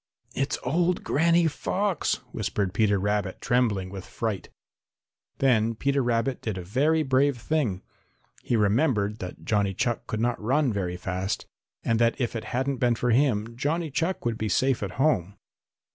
"It's 0.33 0.57
old 0.63 1.03
Granny 1.03 1.45
Fox," 1.47 2.15
whispered 2.31 2.73
Peter 2.73 2.97
Rabbit, 2.99 3.39
trembling 3.39 3.91
with 3.91 4.03
fright. 4.03 4.49
Then 5.37 5.75
Peter 5.75 6.01
Rabbit 6.01 6.41
did 6.41 6.57
a 6.57 6.63
very 6.63 7.03
brave 7.03 7.37
thing. 7.37 7.83
He 8.41 8.55
remembered 8.55 9.19
that 9.19 9.45
Johnny 9.45 9.75
Chuck 9.75 10.07
could 10.07 10.19
not 10.19 10.41
run 10.41 10.73
very 10.73 10.97
fast 10.97 11.45
and 11.83 11.99
that 11.99 12.19
if 12.19 12.35
it 12.35 12.45
hadn't 12.45 12.77
been 12.77 12.95
for 12.95 13.11
him, 13.11 13.55
Johnny 13.55 13.91
Chuck 13.91 14.25
would 14.25 14.39
be 14.39 14.49
safe 14.49 14.81
at 14.81 14.93
home. 14.93 15.37